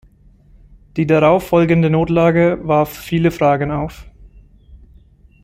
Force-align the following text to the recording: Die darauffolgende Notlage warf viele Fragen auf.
Die 0.97 1.05
darauffolgende 1.05 1.91
Notlage 1.91 2.57
warf 2.63 2.89
viele 2.89 3.29
Fragen 3.29 3.69
auf. 3.69 4.07